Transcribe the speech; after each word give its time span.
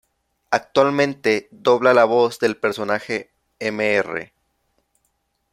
Actualmente 0.49 1.47
dobla 1.51 1.93
la 1.93 2.05
voz 2.05 2.39
del 2.39 2.57
personaje 2.57 3.29
Mr. 3.59 4.31